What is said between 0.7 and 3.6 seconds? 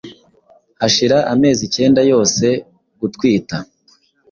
Hashira amezi icyenda yose yo gutwita.